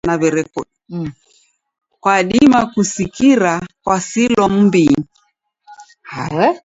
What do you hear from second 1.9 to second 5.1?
Kwadima kusikira kwasilwa m'mbinyi.